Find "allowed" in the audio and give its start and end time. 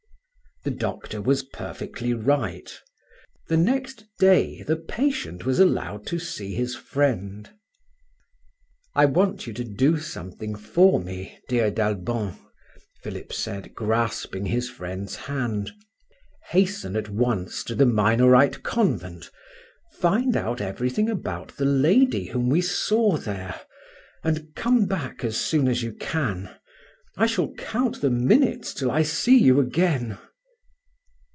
5.57-6.05